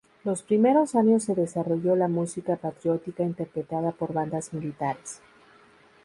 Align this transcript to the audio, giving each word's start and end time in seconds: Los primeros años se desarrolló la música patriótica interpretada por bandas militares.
Los 0.23 0.41
primeros 0.41 0.95
años 0.95 1.25
se 1.25 1.35
desarrolló 1.35 1.95
la 1.95 2.07
música 2.07 2.55
patriótica 2.55 3.21
interpretada 3.21 3.91
por 3.91 4.13
bandas 4.13 4.51
militares. 4.51 5.21